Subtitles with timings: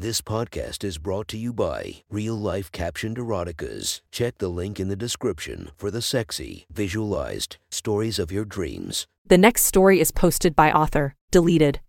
[0.00, 4.00] This podcast is brought to you by Real Life Captioned Eroticas.
[4.10, 9.06] Check the link in the description for the sexy, visualized stories of your dreams.
[9.26, 11.80] The next story is posted by author, deleted.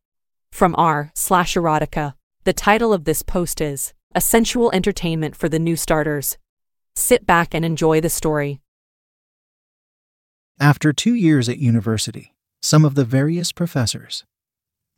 [0.52, 2.16] From r slash erotica.
[2.44, 6.38] The title of this post is A Sensual Entertainment for the New Starters.
[6.98, 8.60] Sit back and enjoy the story.
[10.60, 14.26] After two years at university, some of the various professors,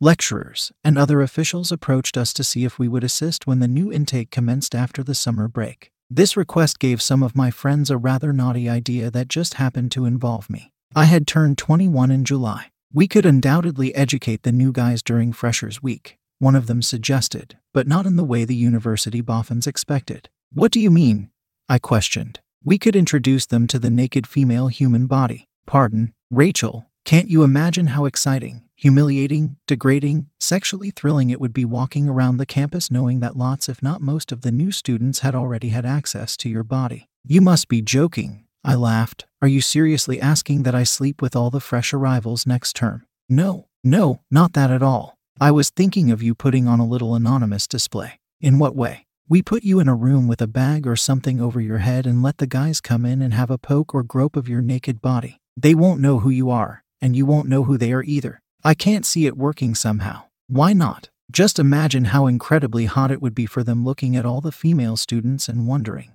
[0.00, 3.92] lecturers, and other officials approached us to see if we would assist when the new
[3.92, 5.90] intake commenced after the summer break.
[6.10, 10.04] This request gave some of my friends a rather naughty idea that just happened to
[10.04, 10.72] involve me.
[10.94, 12.70] I had turned 21 in July.
[12.92, 17.88] We could undoubtedly educate the new guys during Freshers Week, one of them suggested, but
[17.88, 20.28] not in the way the university boffins expected.
[20.52, 21.30] What do you mean?
[21.68, 22.40] I questioned.
[22.62, 25.48] We could introduce them to the naked female human body.
[25.66, 32.08] Pardon, Rachel, can't you imagine how exciting, humiliating, degrading, sexually thrilling it would be walking
[32.08, 35.68] around the campus knowing that lots, if not most, of the new students had already
[35.70, 37.08] had access to your body?
[37.24, 38.44] You must be joking.
[38.64, 39.26] I laughed.
[39.42, 43.06] Are you seriously asking that I sleep with all the fresh arrivals next term?
[43.28, 45.16] No, no, not that at all.
[45.40, 48.20] I was thinking of you putting on a little anonymous display.
[48.40, 49.06] In what way?
[49.28, 52.22] We put you in a room with a bag or something over your head and
[52.22, 55.40] let the guys come in and have a poke or grope of your naked body.
[55.56, 58.42] They won't know who you are, and you won't know who they are either.
[58.66, 60.24] I can't see it working somehow.
[60.48, 61.10] Why not?
[61.30, 64.96] Just imagine how incredibly hot it would be for them looking at all the female
[64.96, 66.14] students and wondering,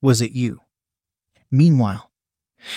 [0.00, 0.60] was it you?
[1.50, 2.10] Meanwhile,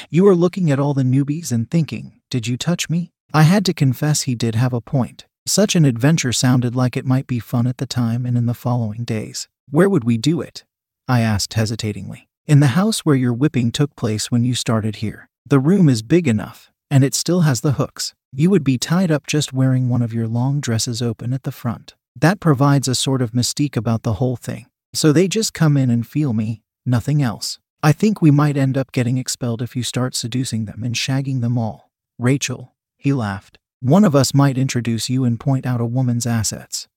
[0.09, 3.11] you are looking at all the newbies and thinking, did you touch me?
[3.33, 5.25] I had to confess he did have a point.
[5.45, 8.53] Such an adventure sounded like it might be fun at the time and in the
[8.53, 9.47] following days.
[9.69, 10.65] Where would we do it?
[11.07, 12.27] I asked hesitatingly.
[12.45, 15.29] In the house where your whipping took place when you started here.
[15.45, 18.13] The room is big enough, and it still has the hooks.
[18.33, 21.51] You would be tied up just wearing one of your long dresses open at the
[21.51, 21.95] front.
[22.15, 24.67] That provides a sort of mystique about the whole thing.
[24.93, 27.59] So they just come in and feel me, nothing else.
[27.83, 31.41] I think we might end up getting expelled if you start seducing them and shagging
[31.41, 31.91] them all.
[32.17, 33.59] Rachel, he laughed.
[33.79, 36.87] One of us might introduce you and point out a woman's assets.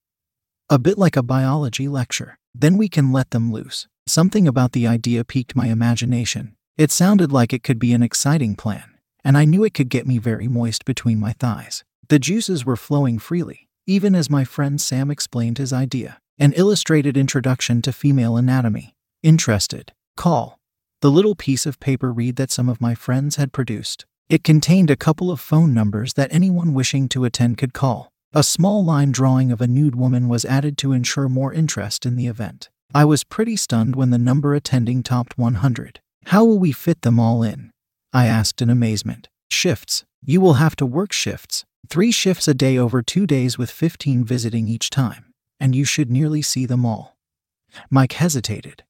[0.69, 2.39] A bit like a biology lecture.
[2.55, 3.87] Then we can let them loose.
[4.07, 6.55] Something about the idea piqued my imagination.
[6.77, 8.90] It sounded like it could be an exciting plan,
[9.23, 11.83] and I knew it could get me very moist between my thighs.
[12.09, 17.17] The juices were flowing freely, even as my friend Sam explained his idea an illustrated
[17.17, 18.95] introduction to female anatomy.
[19.21, 19.93] Interested?
[20.17, 20.57] Call.
[21.01, 24.07] The little piece of paper read that some of my friends had produced.
[24.27, 28.11] It contained a couple of phone numbers that anyone wishing to attend could call.
[28.33, 32.15] A small line drawing of a nude woman was added to ensure more interest in
[32.15, 32.69] the event.
[32.93, 35.99] I was pretty stunned when the number attending topped 100.
[36.27, 37.71] How will we fit them all in?
[38.13, 39.29] I asked in amazement.
[39.49, 40.03] Shifts.
[40.23, 41.65] You will have to work shifts.
[41.87, 46.11] Three shifts a day over two days with 15 visiting each time, and you should
[46.11, 47.17] nearly see them all.
[47.89, 48.83] Mike hesitated.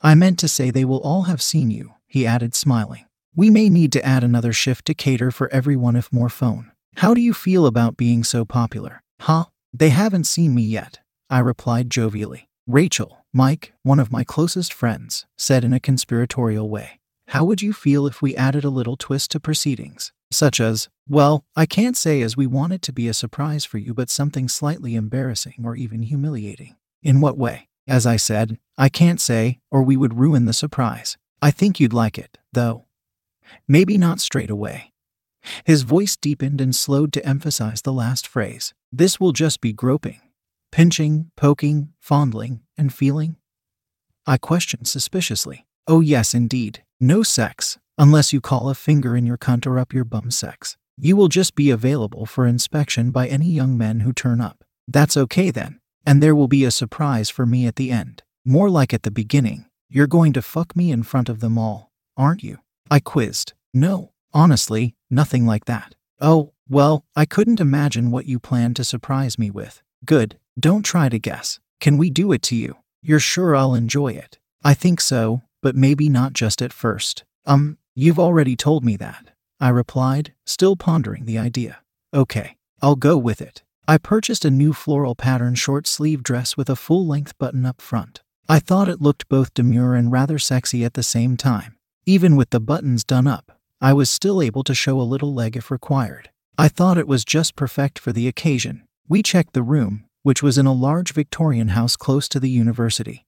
[0.00, 3.06] I meant to say they will all have seen you, he added, smiling.
[3.34, 6.70] We may need to add another shift to cater for everyone if more phone.
[6.96, 9.02] How do you feel about being so popular?
[9.20, 9.46] Huh?
[9.72, 12.48] They haven't seen me yet, I replied jovially.
[12.66, 17.00] Rachel, Mike, one of my closest friends, said in a conspiratorial way.
[17.28, 20.12] How would you feel if we added a little twist to proceedings?
[20.30, 23.78] Such as, well, I can't say as we want it to be a surprise for
[23.78, 26.76] you, but something slightly embarrassing or even humiliating.
[27.02, 27.68] In what way?
[27.86, 31.16] As I said, I can't say, or we would ruin the surprise.
[31.40, 32.86] I think you'd like it, though.
[33.66, 34.92] Maybe not straight away.
[35.64, 38.72] His voice deepened and slowed to emphasize the last phrase.
[38.92, 40.20] This will just be groping,
[40.70, 43.36] pinching, poking, fondling, and feeling?
[44.26, 45.66] I questioned suspiciously.
[45.88, 46.81] Oh, yes, indeed.
[47.04, 50.76] No sex, unless you call a finger in your cunt or up your bum sex.
[50.96, 54.62] You will just be available for inspection by any young men who turn up.
[54.86, 55.80] That's okay then.
[56.06, 58.22] And there will be a surprise for me at the end.
[58.44, 59.66] More like at the beginning.
[59.88, 62.58] You're going to fuck me in front of them all, aren't you?
[62.88, 63.52] I quizzed.
[63.74, 65.96] No, honestly, nothing like that.
[66.20, 69.82] Oh, well, I couldn't imagine what you planned to surprise me with.
[70.04, 71.58] Good, don't try to guess.
[71.80, 72.76] Can we do it to you?
[73.02, 74.38] You're sure I'll enjoy it?
[74.62, 77.24] I think so, but maybe not just at first.
[77.46, 79.30] Um, you've already told me that,
[79.60, 81.78] I replied, still pondering the idea.
[82.12, 83.62] Okay, I'll go with it.
[83.88, 87.80] I purchased a new floral pattern short sleeve dress with a full length button up
[87.80, 88.22] front.
[88.48, 91.76] I thought it looked both demure and rather sexy at the same time.
[92.04, 95.56] Even with the buttons done up, I was still able to show a little leg
[95.56, 96.30] if required.
[96.58, 98.82] I thought it was just perfect for the occasion.
[99.08, 103.26] We checked the room, which was in a large Victorian house close to the university.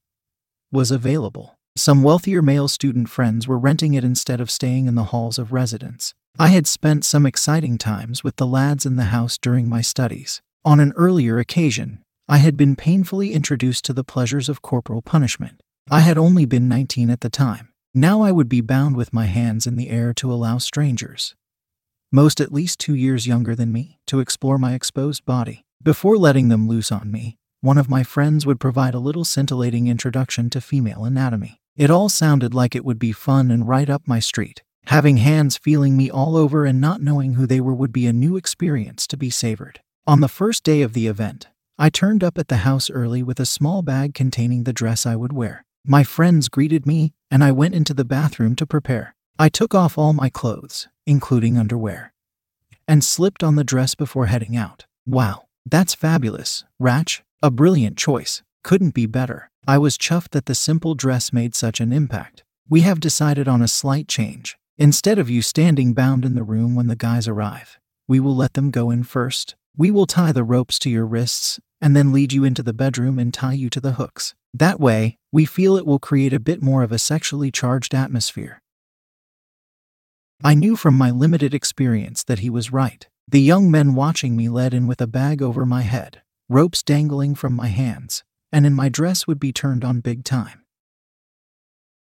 [0.71, 1.54] Was available.
[1.77, 5.51] Some wealthier male student friends were renting it instead of staying in the halls of
[5.51, 6.13] residence.
[6.39, 10.41] I had spent some exciting times with the lads in the house during my studies.
[10.63, 15.61] On an earlier occasion, I had been painfully introduced to the pleasures of corporal punishment.
[15.91, 17.69] I had only been 19 at the time.
[17.93, 21.35] Now I would be bound with my hands in the air to allow strangers,
[22.09, 25.65] most at least two years younger than me, to explore my exposed body.
[25.83, 29.87] Before letting them loose on me, one of my friends would provide a little scintillating
[29.87, 31.59] introduction to female anatomy.
[31.77, 34.63] It all sounded like it would be fun and right up my street.
[34.85, 38.13] Having hands feeling me all over and not knowing who they were would be a
[38.13, 39.81] new experience to be savored.
[40.07, 43.41] On the first day of the event, I turned up at the house early with
[43.41, 45.65] a small bag containing the dress I would wear.
[45.85, 49.13] My friends greeted me, and I went into the bathroom to prepare.
[49.37, 52.13] I took off all my clothes, including underwear,
[52.87, 54.85] and slipped on the dress before heading out.
[55.05, 57.21] Wow, that's fabulous, Ratch.
[57.41, 58.43] A brilliant choice.
[58.63, 59.51] Couldn't be better.
[59.67, 62.43] I was chuffed that the simple dress made such an impact.
[62.69, 64.57] We have decided on a slight change.
[64.77, 68.53] Instead of you standing bound in the room when the guys arrive, we will let
[68.53, 69.55] them go in first.
[69.75, 73.17] We will tie the ropes to your wrists and then lead you into the bedroom
[73.17, 74.35] and tie you to the hooks.
[74.53, 78.61] That way, we feel it will create a bit more of a sexually charged atmosphere.
[80.43, 83.07] I knew from my limited experience that he was right.
[83.27, 87.33] The young men watching me led in with a bag over my head, ropes dangling
[87.33, 90.63] from my hands, and in my dress would be turned on big time.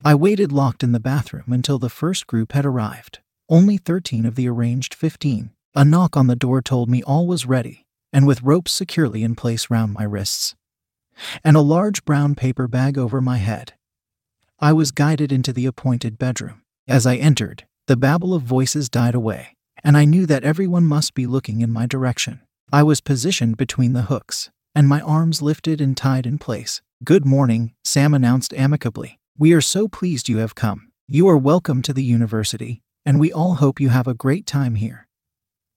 [0.03, 3.19] I waited locked in the bathroom until the first group had arrived.
[3.49, 5.51] Only 13 of the arranged 15.
[5.75, 9.35] A knock on the door told me all was ready, and with ropes securely in
[9.35, 10.55] place round my wrists,
[11.43, 13.73] and a large brown paper bag over my head,
[14.59, 16.63] I was guided into the appointed bedroom.
[16.87, 21.13] As I entered, the babble of voices died away, and I knew that everyone must
[21.13, 22.41] be looking in my direction.
[22.71, 26.83] I was positioned between the hooks, and my arms lifted and tied in place.
[27.03, 29.17] Good morning, Sam announced amicably.
[29.35, 30.91] We are so pleased you have come.
[31.07, 34.75] You are welcome to the university, and we all hope you have a great time
[34.75, 35.07] here.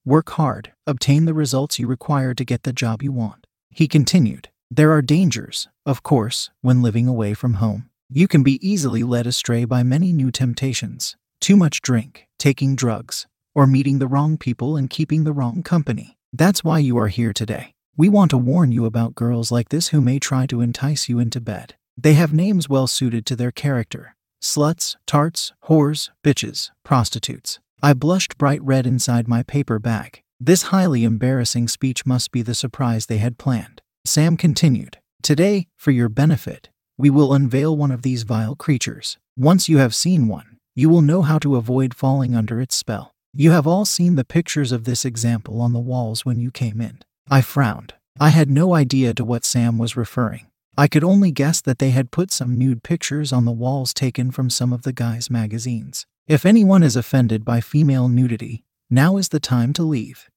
[0.04, 3.46] Work hard, obtain the results you require to get the job you want.
[3.70, 7.88] He continued, There are dangers, of course, when living away from home.
[8.10, 13.26] You can be easily led astray by many new temptations too much drink, taking drugs,
[13.54, 16.18] or meeting the wrong people and keeping the wrong company.
[16.34, 17.72] That's why you are here today.
[18.00, 21.18] We want to warn you about girls like this who may try to entice you
[21.18, 21.74] into bed.
[21.98, 27.58] They have names well suited to their character sluts, tarts, whores, bitches, prostitutes.
[27.82, 30.22] I blushed bright red inside my paper bag.
[30.40, 33.82] This highly embarrassing speech must be the surprise they had planned.
[34.06, 39.18] Sam continued Today, for your benefit, we will unveil one of these vile creatures.
[39.36, 43.12] Once you have seen one, you will know how to avoid falling under its spell.
[43.34, 46.80] You have all seen the pictures of this example on the walls when you came
[46.80, 47.00] in.
[47.32, 47.94] I frowned.
[48.18, 50.48] I had no idea to what Sam was referring.
[50.76, 54.32] I could only guess that they had put some nude pictures on the walls taken
[54.32, 56.06] from some of the guys' magazines.
[56.26, 60.28] If anyone is offended by female nudity, now is the time to leave.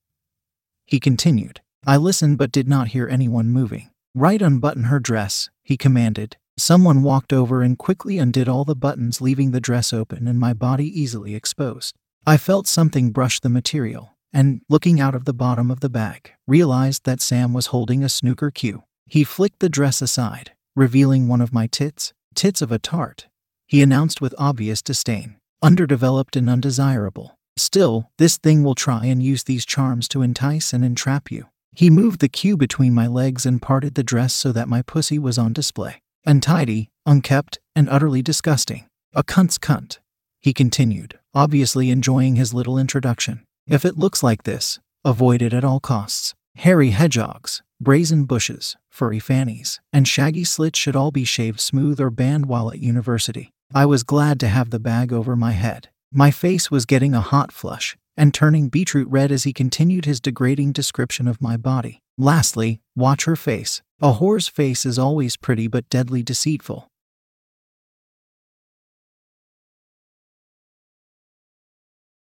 [0.85, 1.61] He continued.
[1.85, 3.89] I listened but did not hear anyone moving.
[4.13, 6.37] Right unbutton her dress, he commanded.
[6.57, 10.53] Someone walked over and quickly undid all the buttons, leaving the dress open and my
[10.53, 11.95] body easily exposed.
[12.25, 16.31] I felt something brush the material, and, looking out of the bottom of the bag,
[16.47, 18.83] realized that Sam was holding a snooker cue.
[19.05, 23.27] He flicked the dress aside, revealing one of my tits, tits of a tart.
[23.67, 27.37] He announced with obvious disdain, underdeveloped and undesirable.
[27.55, 31.47] Still, this thing will try and use these charms to entice and entrap you.
[31.75, 35.19] He moved the cue between my legs and parted the dress so that my pussy
[35.19, 36.01] was on display.
[36.25, 38.85] Untidy, unkept, and utterly disgusting.
[39.13, 39.99] A cunt's cunt.
[40.39, 43.45] He continued, obviously enjoying his little introduction.
[43.67, 46.33] If it looks like this, avoid it at all costs.
[46.57, 52.09] Hairy hedgehogs, brazen bushes, furry fannies, and shaggy slits should all be shaved smooth or
[52.09, 53.51] banned while at university.
[53.73, 55.89] I was glad to have the bag over my head.
[56.11, 60.19] My face was getting a hot flush and turning beetroot red as he continued his
[60.19, 61.99] degrading description of my body.
[62.17, 63.81] Lastly, watch her face.
[64.01, 66.87] A whore's face is always pretty but deadly deceitful.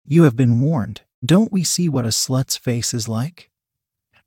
[0.06, 1.02] You have been warned.
[1.24, 3.50] Don't we see what a slut's face is like?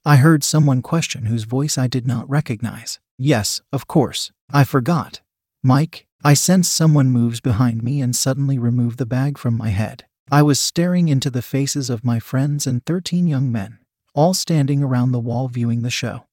[0.05, 3.01] I heard someone question whose voice I did not recognize.
[3.17, 4.31] Yes, of course.
[4.53, 5.23] I forgot.
[5.63, 10.05] Mike, I sense someone moves behind me and suddenly remove the bag from my head.
[10.31, 13.79] I was staring into the faces of my friends and 13 young men,
[14.15, 16.27] all standing around the wall viewing the show.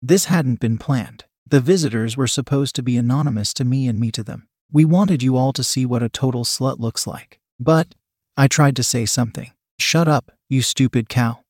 [0.00, 1.24] This hadn't been planned.
[1.48, 4.48] The visitors were supposed to be anonymous to me and me to them.
[4.70, 7.40] We wanted you all to see what a total slut looks like.
[7.58, 7.94] But,
[8.38, 9.52] I tried to say something.
[9.78, 11.40] Shut up, you stupid cow.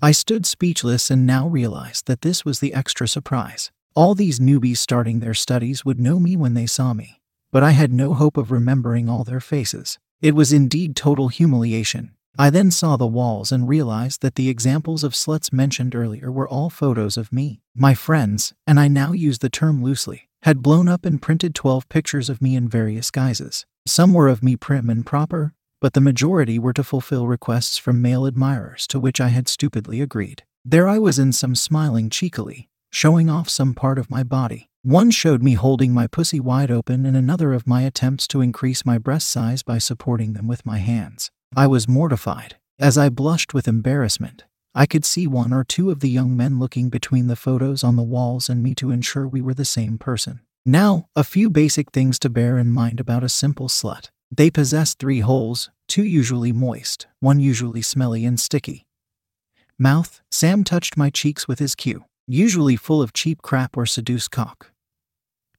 [0.00, 3.72] I stood speechless and now realized that this was the extra surprise.
[3.96, 7.72] All these newbies starting their studies would know me when they saw me, but I
[7.72, 9.98] had no hope of remembering all their faces.
[10.22, 12.12] It was indeed total humiliation.
[12.38, 16.48] I then saw the walls and realized that the examples of sluts mentioned earlier were
[16.48, 17.60] all photos of me.
[17.74, 21.88] My friends, and I now use the term loosely, had blown up and printed 12
[21.88, 23.66] pictures of me in various guises.
[23.90, 28.00] Some were of me prim and proper, but the majority were to fulfill requests from
[28.00, 30.44] male admirers to which I had stupidly agreed.
[30.64, 34.70] There I was in some smiling cheekily, showing off some part of my body.
[34.84, 38.86] One showed me holding my pussy wide open, and another of my attempts to increase
[38.86, 41.32] my breast size by supporting them with my hands.
[41.56, 42.58] I was mortified.
[42.78, 46.60] As I blushed with embarrassment, I could see one or two of the young men
[46.60, 49.98] looking between the photos on the walls and me to ensure we were the same
[49.98, 50.42] person.
[50.66, 54.10] Now, a few basic things to bear in mind about a simple slut.
[54.30, 58.86] They possess three holes, two usually moist, one usually smelly and sticky.
[59.78, 64.30] Mouth, Sam touched my cheeks with his cue, usually full of cheap crap or seduced
[64.30, 64.72] cock.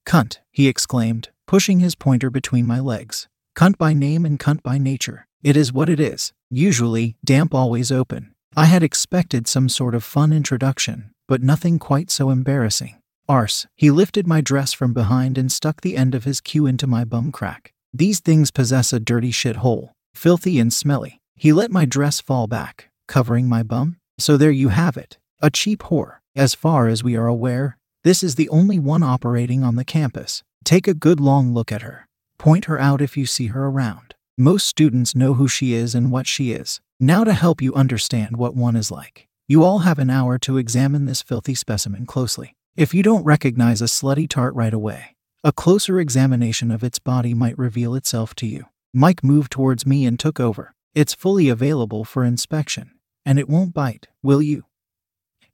[0.06, 3.28] Cunt, he exclaimed, pushing his pointer between my legs.
[3.56, 5.26] Cunt by name and cunt by nature.
[5.42, 6.32] It is what it is.
[6.48, 8.32] Usually, damp always open.
[8.56, 13.01] I had expected some sort of fun introduction, but nothing quite so embarrassing.
[13.32, 16.86] Arse, he lifted my dress from behind and stuck the end of his cue into
[16.86, 17.72] my bum crack.
[17.90, 21.18] These things possess a dirty shit hole, filthy and smelly.
[21.34, 23.96] He let my dress fall back, covering my bum.
[24.18, 25.16] So there you have it.
[25.40, 26.18] A cheap whore.
[26.36, 30.42] As far as we are aware, this is the only one operating on the campus.
[30.62, 32.06] Take a good long look at her.
[32.36, 34.14] Point her out if you see her around.
[34.36, 36.82] Most students know who she is and what she is.
[37.00, 40.58] Now, to help you understand what one is like, you all have an hour to
[40.58, 42.56] examine this filthy specimen closely.
[42.74, 45.14] If you don't recognize a slutty tart right away,
[45.44, 48.64] a closer examination of its body might reveal itself to you.
[48.94, 50.74] Mike moved towards me and took over.
[50.94, 52.92] It's fully available for inspection,
[53.26, 54.64] and it won't bite, will you?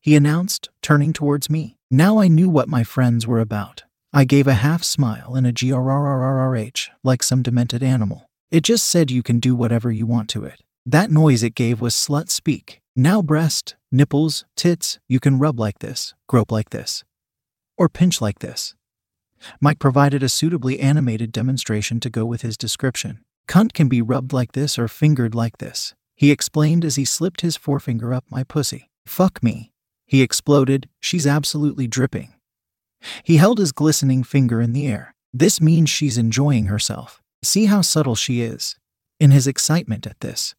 [0.00, 1.76] He announced, turning towards me.
[1.90, 3.82] Now I knew what my friends were about.
[4.12, 8.30] I gave a half smile and a grrrrrh, like some demented animal.
[8.52, 10.62] It just said you can do whatever you want to it.
[10.86, 12.80] That noise it gave was slut speak.
[12.94, 17.04] Now breast, nipples, tits, you can rub like this, grope like this,
[17.78, 18.74] or pinch like this.
[19.60, 23.24] Mike provided a suitably animated demonstration to go with his description.
[23.48, 27.42] Cunt can be rubbed like this or fingered like this, he explained as he slipped
[27.42, 28.90] his forefinger up my pussy.
[29.06, 29.70] Fuck me.
[30.04, 32.34] He exploded, she's absolutely dripping.
[33.22, 35.14] He held his glistening finger in the air.
[35.32, 37.22] This means she's enjoying herself.
[37.44, 38.76] See how subtle she is.
[39.20, 40.56] In his excitement at this,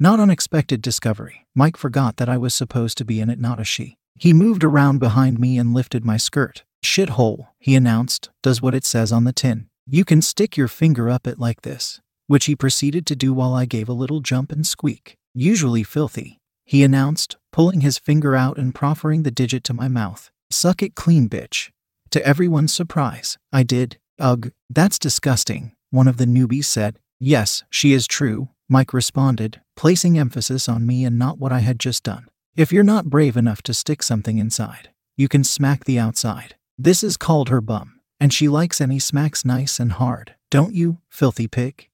[0.00, 3.64] not unexpected discovery, Mike forgot that I was supposed to be in it, not a
[3.64, 3.96] she.
[4.18, 6.64] He moved around behind me and lifted my skirt.
[6.84, 9.68] Shithole, he announced, does what it says on the tin.
[9.86, 13.54] You can stick your finger up it like this, which he proceeded to do while
[13.54, 15.16] I gave a little jump and squeak.
[15.34, 20.30] Usually filthy, he announced, pulling his finger out and proffering the digit to my mouth.
[20.50, 21.70] Suck it clean, bitch.
[22.10, 23.98] To everyone's surprise, I did.
[24.18, 26.98] Ugh, that's disgusting, one of the newbies said.
[27.18, 31.80] Yes, she is true, Mike responded, placing emphasis on me and not what I had
[31.80, 32.26] just done.
[32.56, 36.56] If you're not brave enough to stick something inside, you can smack the outside.
[36.76, 40.98] This is called her bum, and she likes any smacks nice and hard, don't you,
[41.08, 41.88] filthy pig?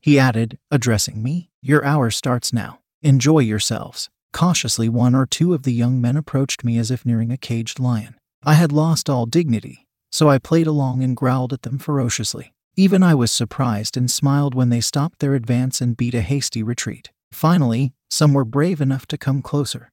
[0.00, 1.50] He added, addressing me.
[1.60, 2.80] Your hour starts now.
[3.02, 4.08] Enjoy yourselves.
[4.32, 7.78] Cautiously, one or two of the young men approached me as if nearing a caged
[7.78, 8.14] lion.
[8.42, 12.54] I had lost all dignity, so I played along and growled at them ferociously.
[12.74, 16.62] Even I was surprised and smiled when they stopped their advance and beat a hasty
[16.62, 17.10] retreat.
[17.32, 19.92] Finally, some were brave enough to come closer.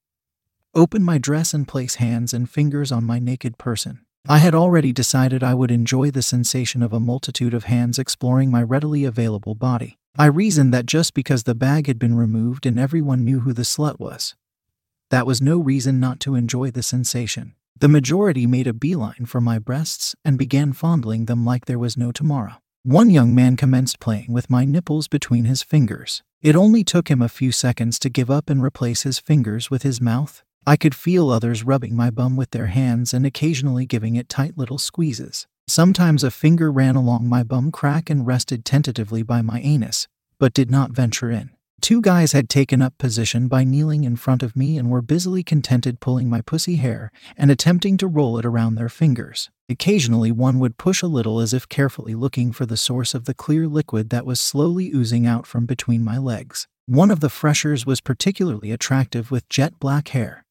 [0.73, 4.01] Open my dress and place hands and fingers on my naked person.
[4.27, 8.49] I had already decided I would enjoy the sensation of a multitude of hands exploring
[8.49, 9.99] my readily available body.
[10.17, 13.61] I reasoned that just because the bag had been removed and everyone knew who the
[13.61, 14.33] slut was,
[15.11, 17.53] that was no reason not to enjoy the sensation.
[17.77, 21.97] The majority made a beeline for my breasts and began fondling them like there was
[21.97, 22.55] no tomorrow.
[22.85, 26.21] One young man commenced playing with my nipples between his fingers.
[26.43, 29.81] It only took him a few seconds to give up and replace his fingers with
[29.81, 30.43] his mouth.
[30.67, 34.55] I could feel others rubbing my bum with their hands and occasionally giving it tight
[34.55, 35.47] little squeezes.
[35.67, 40.53] Sometimes a finger ran along my bum crack and rested tentatively by my anus, but
[40.53, 41.54] did not venture in.
[41.81, 45.43] Two guys had taken up position by kneeling in front of me and were busily
[45.43, 49.51] contented pulling my pussy hair and attempting to roll it around their fingers.
[49.69, 53.33] Occasionally, one would push a little as if carefully looking for the source of the
[53.35, 56.67] clear liquid that was slowly oozing out from between my legs.
[56.87, 60.43] One of the freshers was particularly attractive with jet black hair,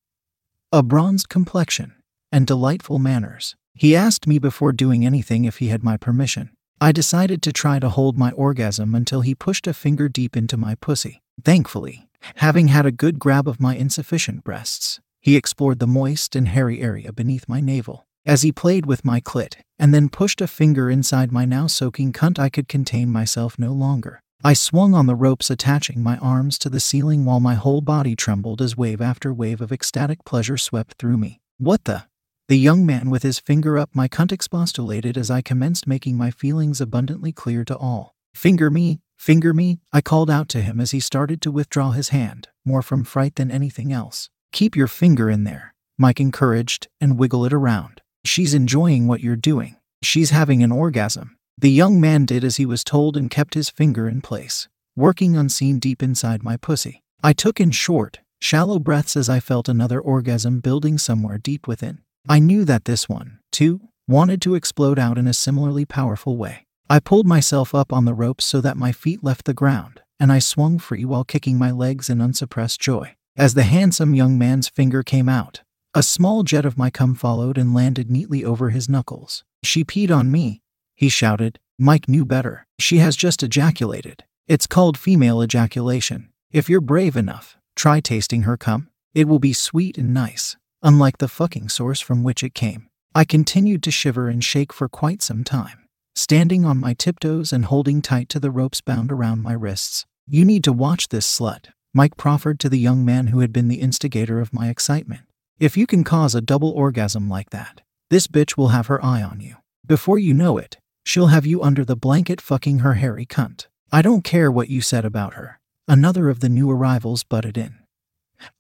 [0.73, 1.95] a bronzed complexion,
[2.31, 3.57] and delightful manners.
[3.75, 6.51] He asked me before doing anything if he had my permission.
[6.81, 10.57] I decided to try to hold my orgasm until he pushed a finger deep into
[10.57, 11.23] my pussy.
[11.43, 16.49] Thankfully, having had a good grab of my insufficient breasts, he explored the moist and
[16.49, 18.07] hairy area beneath my navel.
[18.27, 22.13] As he played with my clit and then pushed a finger inside my now soaking
[22.13, 24.21] cunt, I could contain myself no longer.
[24.43, 28.15] I swung on the ropes attaching my arms to the ceiling while my whole body
[28.15, 31.41] trembled as wave after wave of ecstatic pleasure swept through me.
[31.59, 32.05] What the?
[32.47, 36.31] The young man with his finger up my cunt expostulated as I commenced making my
[36.31, 38.15] feelings abundantly clear to all.
[38.35, 42.11] Finger me, finger me, I called out to him as he started to withdraw his
[42.11, 44.29] hand, more from fright than anything else.
[44.53, 48.03] Keep your finger in there, Mike encouraged, and wiggle it around.
[48.27, 49.77] She's enjoying what you're doing.
[50.03, 51.39] She's having an orgasm.
[51.57, 55.35] The young man did as he was told and kept his finger in place, working
[55.35, 57.03] unseen deep inside my pussy.
[57.23, 62.01] I took in short, shallow breaths as I felt another orgasm building somewhere deep within.
[62.29, 66.67] I knew that this one, too, wanted to explode out in a similarly powerful way.
[66.89, 70.33] I pulled myself up on the ropes so that my feet left the ground, and
[70.33, 73.15] I swung free while kicking my legs in unsuppressed joy.
[73.37, 75.63] As the handsome young man's finger came out,
[75.93, 79.45] a small jet of my cum followed and landed neatly over his knuckles.
[79.63, 80.63] She peed on me,
[80.95, 81.59] he shouted.
[81.79, 82.67] Mike knew better.
[82.79, 84.25] She has just ejaculated.
[84.47, 86.31] It's called female ejaculation.
[86.53, 88.89] If you're brave enough, try tasting her cum.
[89.15, 92.89] It will be sweet and nice, unlike the fucking source from which it came.
[93.15, 97.65] I continued to shiver and shake for quite some time, standing on my tiptoes and
[97.65, 100.05] holding tight to the ropes bound around my wrists.
[100.29, 103.69] You need to watch this slut, Mike proffered to the young man who had been
[103.69, 105.23] the instigator of my excitement.
[105.59, 109.23] If you can cause a double orgasm like that, this bitch will have her eye
[109.23, 109.57] on you.
[109.87, 113.69] Before you know it, she'll have you under the blanket fucking her hairy cunt.
[113.91, 115.61] I don't care what you said about her.
[115.87, 117.79] Another of the new arrivals butted in.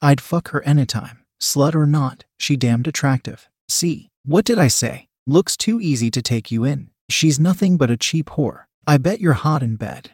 [0.00, 3.48] I'd fuck her anytime, slut or not, she damned attractive.
[3.68, 5.08] See, what did I say?
[5.26, 6.90] Looks too easy to take you in.
[7.08, 8.64] She's nothing but a cheap whore.
[8.86, 10.10] I bet you're hot in bed.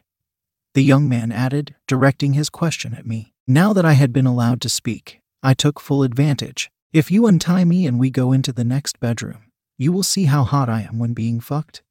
[0.75, 3.33] The young man added, directing his question at me.
[3.47, 6.71] Now that I had been allowed to speak, I took full advantage.
[6.93, 10.45] If you untie me and we go into the next bedroom, you will see how
[10.45, 11.83] hot I am when being fucked.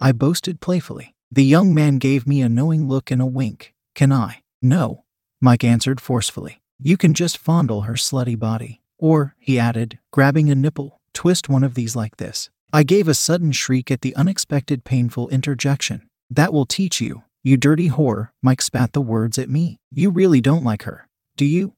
[0.00, 1.14] I boasted playfully.
[1.30, 3.74] The young man gave me a knowing look and a wink.
[3.94, 4.42] Can I?
[4.62, 5.04] No,
[5.40, 6.59] Mike answered forcefully.
[6.82, 8.80] You can just fondle her slutty body.
[8.98, 12.48] Or, he added, grabbing a nipple, twist one of these like this.
[12.72, 16.08] I gave a sudden shriek at the unexpected painful interjection.
[16.30, 19.76] That will teach you, you dirty whore, Mike spat the words at me.
[19.90, 21.74] You really don't like her, do you?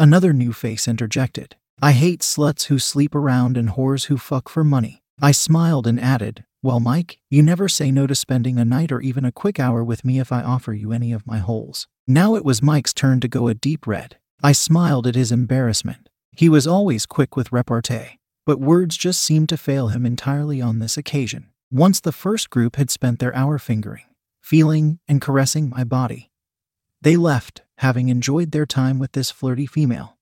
[0.00, 1.54] Another new face interjected.
[1.80, 5.00] I hate sluts who sleep around and whores who fuck for money.
[5.22, 9.00] I smiled and added, Well, Mike, you never say no to spending a night or
[9.00, 11.86] even a quick hour with me if I offer you any of my holes.
[12.10, 14.16] Now it was Mike's turn to go a deep red.
[14.42, 16.08] I smiled at his embarrassment.
[16.32, 20.78] He was always quick with repartee, but words just seemed to fail him entirely on
[20.78, 21.50] this occasion.
[21.70, 24.06] Once the first group had spent their hour fingering,
[24.40, 26.30] feeling, and caressing my body,
[27.02, 30.18] they left, having enjoyed their time with this flirty female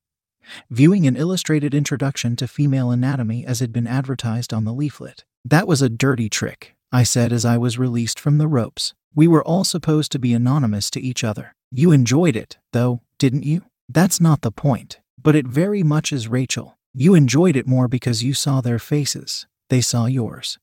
[0.71, 5.25] viewing an illustrated introduction to female anatomy as had been advertised on the leaflet.
[5.45, 8.95] That was a dirty trick, I said as I was released from the ropes.
[9.15, 11.55] We were all supposed to be anonymous to each other.
[11.71, 13.63] You enjoyed it, though, didn't you?
[13.89, 15.01] That's not the point.
[15.21, 16.77] But it very much is Rachel.
[16.95, 20.59] You enjoyed it more because you saw their faces, they saw yours.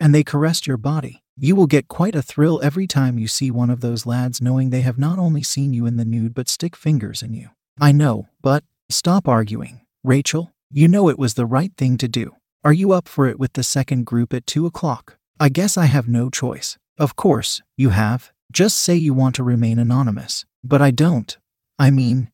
[0.00, 1.22] And they caressed your body.
[1.36, 4.70] You will get quite a thrill every time you see one of those lads knowing
[4.70, 7.48] they have not only seen you in the nude but stick fingers in you.
[7.80, 9.80] I know, but Stop arguing.
[10.02, 12.36] Rachel, you know it was the right thing to do.
[12.62, 15.16] Are you up for it with the second group at 2 o'clock?
[15.40, 16.78] I guess I have no choice.
[16.96, 18.32] Of course, you have.
[18.52, 20.44] Just say you want to remain anonymous.
[20.62, 21.36] But I don't.
[21.78, 22.30] I mean,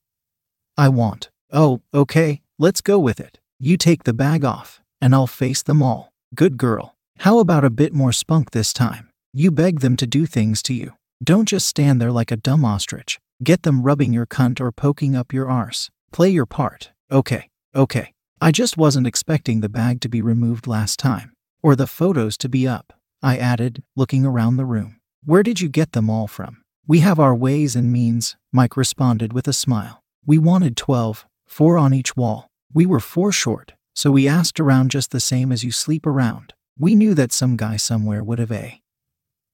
[0.76, 1.30] I want.
[1.50, 3.38] Oh, okay, let's go with it.
[3.58, 6.12] You take the bag off, and I'll face them all.
[6.34, 6.96] Good girl.
[7.20, 9.10] How about a bit more spunk this time?
[9.32, 10.92] You beg them to do things to you.
[11.22, 13.18] Don't just stand there like a dumb ostrich.
[13.42, 15.90] Get them rubbing your cunt or poking up your arse.
[16.12, 16.90] Play your part.
[17.10, 18.12] Okay, okay.
[18.40, 21.32] I just wasn't expecting the bag to be removed last time.
[21.62, 25.00] Or the photos to be up, I added, looking around the room.
[25.24, 26.62] Where did you get them all from?
[26.86, 30.02] We have our ways and means, Mike responded with a smile.
[30.24, 32.50] We wanted 12, four on each wall.
[32.72, 36.54] We were four short, so we asked around just the same as you sleep around.
[36.78, 38.80] We knew that some guy somewhere would have a,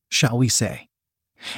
[0.09, 0.89] shall we say,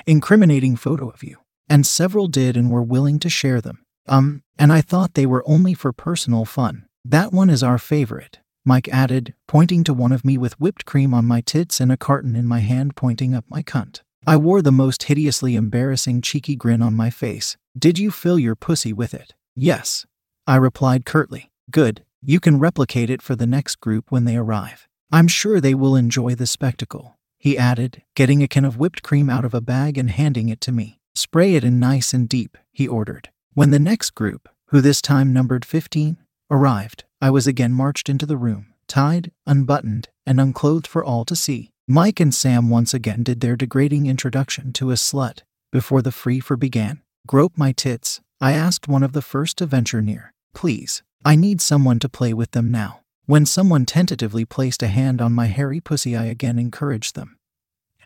[0.07, 1.37] incriminating photo of you.
[1.69, 3.85] And several did and were willing to share them.
[4.07, 6.87] Um, and I thought they were only for personal fun.
[7.05, 11.15] That one is our favorite, Mike added, pointing to one of me with whipped cream
[11.15, 14.03] on my tits and a carton in my hand pointing up my cunt.
[14.27, 17.57] I wore the most hideously embarrassing cheeky grin on my face.
[17.79, 19.33] Did you fill your pussy with it?
[19.57, 20.05] Yes.
[20.47, 21.51] I replied curtly.
[21.71, 22.05] Good.
[22.21, 24.87] You can replicate it for the next group when they arrive.
[25.11, 29.31] I'm sure they will enjoy the spectacle, he added, getting a can of whipped cream
[29.31, 31.01] out of a bag and handing it to me.
[31.15, 33.31] Spray it in nice and deep, he ordered.
[33.55, 36.19] When the next group, who this time numbered 15,
[36.51, 41.37] arrived, I was again marched into the room, tied, unbuttoned, and unclothed for all to
[41.37, 41.71] see.
[41.87, 45.41] Mike and Sam once again did their degrading introduction to a slut
[45.73, 47.03] before the free for began.
[47.27, 50.33] Grope my tits, I asked one of the first to venture near.
[50.55, 53.01] Please, I need someone to play with them now.
[53.27, 57.37] When someone tentatively placed a hand on my hairy pussy, I again encouraged them.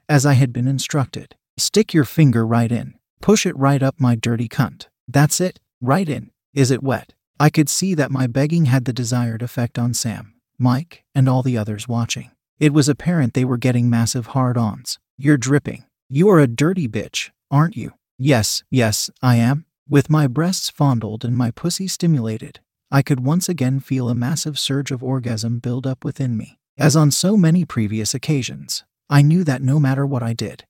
[0.08, 4.14] As I had been instructed, stick your finger right in, push it right up my
[4.16, 4.88] dirty cunt.
[5.06, 6.30] That's it, right in.
[6.54, 7.14] Is it wet?
[7.42, 11.42] I could see that my begging had the desired effect on Sam, Mike, and all
[11.42, 12.30] the others watching.
[12.60, 15.00] It was apparent they were getting massive hard ons.
[15.18, 15.82] You're dripping.
[16.08, 17.94] You are a dirty bitch, aren't you?
[18.16, 19.64] Yes, yes, I am.
[19.88, 22.60] With my breasts fondled and my pussy stimulated,
[22.92, 26.60] I could once again feel a massive surge of orgasm build up within me.
[26.78, 30.64] As on so many previous occasions, I knew that no matter what I did,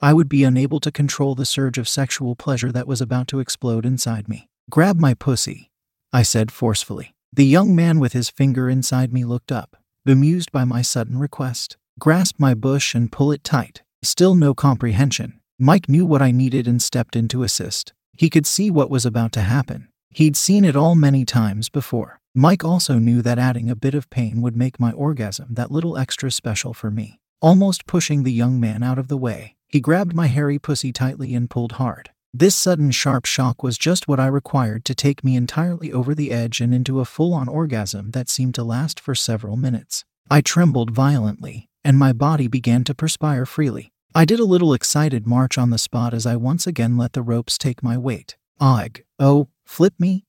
[0.00, 3.40] I would be unable to control the surge of sexual pleasure that was about to
[3.40, 4.48] explode inside me.
[4.70, 5.72] Grab my pussy,
[6.12, 7.14] I said forcefully.
[7.32, 11.76] The young man with his finger inside me looked up, bemused by my sudden request.
[11.98, 13.82] Grasp my bush and pull it tight.
[14.02, 15.40] Still no comprehension.
[15.58, 17.92] Mike knew what I needed and stepped in to assist.
[18.16, 19.88] He could see what was about to happen.
[20.10, 22.20] He'd seen it all many times before.
[22.34, 25.98] Mike also knew that adding a bit of pain would make my orgasm that little
[25.98, 27.20] extra special for me.
[27.42, 31.34] Almost pushing the young man out of the way, he grabbed my hairy pussy tightly
[31.34, 32.10] and pulled hard.
[32.34, 36.30] This sudden sharp shock was just what I required to take me entirely over the
[36.30, 40.04] edge and into a full on orgasm that seemed to last for several minutes.
[40.30, 43.92] I trembled violently, and my body began to perspire freely.
[44.14, 47.22] I did a little excited march on the spot as I once again let the
[47.22, 48.36] ropes take my weight.
[48.60, 50.26] Ugh, oh, flip me?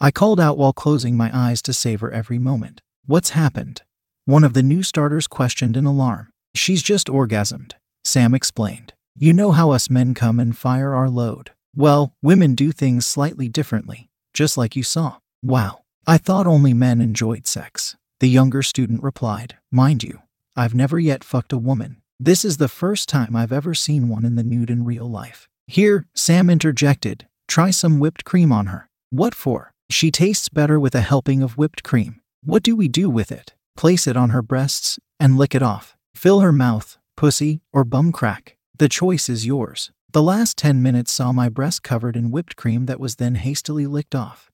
[0.00, 2.80] I called out while closing my eyes to savor every moment.
[3.04, 3.82] What's happened?
[4.24, 6.30] One of the new starters questioned in alarm.
[6.54, 7.72] She's just orgasmed,
[8.04, 8.94] Sam explained.
[9.16, 11.50] You know how us men come and fire our load.
[11.74, 15.16] Well, women do things slightly differently, just like you saw.
[15.42, 15.80] Wow.
[16.06, 17.96] I thought only men enjoyed sex.
[18.20, 20.22] The younger student replied, Mind you,
[20.56, 22.02] I've never yet fucked a woman.
[22.18, 25.48] This is the first time I've ever seen one in the nude in real life.
[25.66, 28.88] Here, Sam interjected, Try some whipped cream on her.
[29.10, 29.72] What for?
[29.90, 32.20] She tastes better with a helping of whipped cream.
[32.44, 33.54] What do we do with it?
[33.76, 35.96] Place it on her breasts and lick it off.
[36.14, 38.56] Fill her mouth, pussy, or bum crack.
[38.80, 39.90] The choice is yours.
[40.10, 43.86] The last 10 minutes saw my breast covered in whipped cream that was then hastily
[43.86, 44.50] licked off,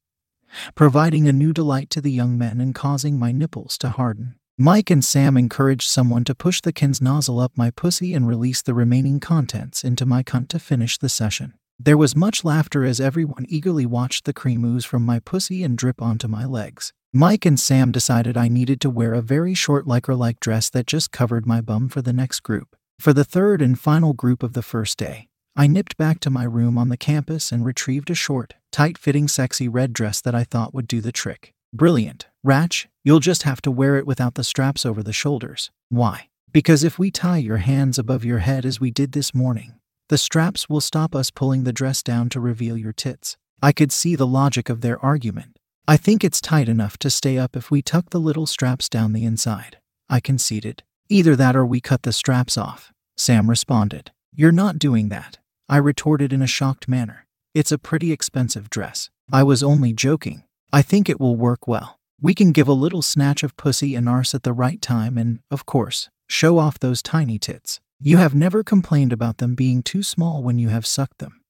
[0.74, 4.34] providing a new delight to the young men and causing my nipples to harden.
[4.58, 8.62] Mike and Sam encouraged someone to push the Ken's nozzle up my pussy and release
[8.62, 11.54] the remaining contents into my cunt to finish the session.
[11.78, 15.78] There was much laughter as everyone eagerly watched the cream ooze from my pussy and
[15.78, 16.92] drip onto my legs.
[17.12, 20.88] Mike and Sam decided I needed to wear a very short lycra like dress that
[20.88, 22.74] just covered my bum for the next group.
[22.98, 26.44] For the third and final group of the first day, I nipped back to my
[26.44, 30.44] room on the campus and retrieved a short, tight fitting, sexy red dress that I
[30.44, 31.52] thought would do the trick.
[31.72, 32.26] Brilliant.
[32.42, 35.70] Ratch, you'll just have to wear it without the straps over the shoulders.
[35.88, 36.28] Why?
[36.52, 39.74] Because if we tie your hands above your head as we did this morning,
[40.08, 43.36] the straps will stop us pulling the dress down to reveal your tits.
[43.62, 45.58] I could see the logic of their argument.
[45.88, 49.12] I think it's tight enough to stay up if we tuck the little straps down
[49.12, 49.78] the inside.
[50.08, 50.82] I conceded.
[51.08, 54.10] Either that or we cut the straps off, Sam responded.
[54.34, 55.38] You're not doing that,
[55.68, 57.26] I retorted in a shocked manner.
[57.54, 59.08] It's a pretty expensive dress.
[59.32, 60.44] I was only joking.
[60.72, 62.00] I think it will work well.
[62.20, 65.40] We can give a little snatch of pussy and arse at the right time and,
[65.50, 67.80] of course, show off those tiny tits.
[68.00, 71.40] You have never complained about them being too small when you have sucked them.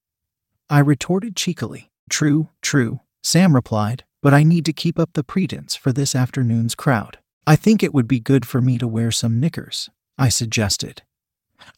[0.69, 1.89] I retorted cheekily.
[2.09, 6.75] True, true, Sam replied, but I need to keep up the pretense for this afternoon's
[6.75, 7.17] crowd.
[7.49, 11.03] I think it would be good for me to wear some knickers, I suggested.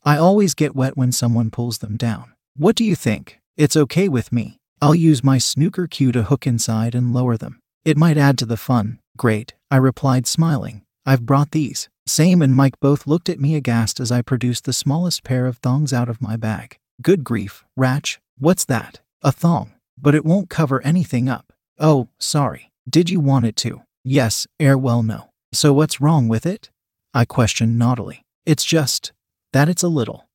[0.04, 2.34] I always get wet when someone pulls them down.
[2.58, 3.40] What do you think?
[3.56, 4.58] It's okay with me.
[4.82, 7.60] I'll use my snooker cue to hook inside and lower them.
[7.86, 8.98] It might add to the fun.
[9.16, 10.82] Great, I replied, smiling.
[11.06, 11.88] I've brought these.
[12.08, 15.58] Sam and Mike both looked at me aghast as I produced the smallest pair of
[15.58, 16.80] thongs out of my bag.
[17.00, 19.02] Good grief, Ratch, what's that?
[19.22, 19.74] A thong.
[20.02, 21.54] But it won't cover anything up.
[21.78, 22.72] Oh, sorry.
[22.90, 23.84] Did you want it to?
[24.04, 25.29] Yes, air well no.
[25.52, 26.70] So what's wrong with it?
[27.14, 28.24] I questioned naughtily.
[28.46, 29.14] It's just
[29.52, 30.28] that it's a little.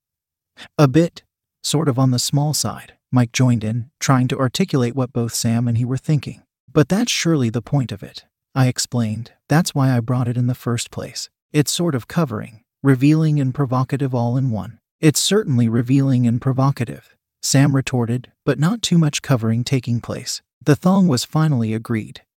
[0.76, 1.22] A bit,
[1.62, 5.68] sort of on the small side, Mike joined in, trying to articulate what both Sam
[5.68, 6.42] and he were thinking.
[6.72, 8.24] But that's surely the point of it.
[8.56, 9.32] I explained.
[9.48, 11.30] That's why I brought it in the first place.
[11.52, 14.80] It's sort of covering, revealing, and provocative all in one.
[15.00, 20.42] It's certainly revealing and provocative, Sam retorted, but not too much covering taking place.
[20.60, 22.22] The thong was finally agreed.